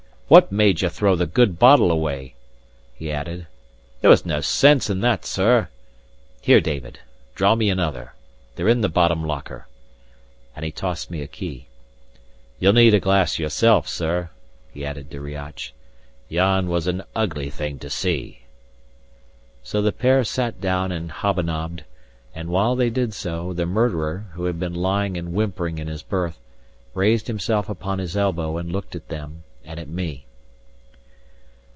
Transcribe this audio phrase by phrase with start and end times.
[0.31, 2.35] "What made ye throw the good bottle away?"
[2.95, 3.47] he added.
[3.99, 5.67] "There was nae sense in that, sir.
[6.39, 6.99] Here, David,
[7.35, 8.13] draw me another.
[8.55, 9.67] They're in the bottom locker;"
[10.55, 11.67] and he tossed me a key.
[12.59, 14.29] "Ye'll need a glass yourself, sir,"
[14.73, 15.73] he added to Riach.
[16.29, 18.43] "Yon was an ugly thing to see."
[19.63, 21.83] So the pair sat down and hob a nobbed;
[22.33, 26.03] and while they did so, the murderer, who had been lying and whimpering in his
[26.03, 26.39] berth,
[26.93, 30.25] raised himself upon his elbow and looked at them and at me.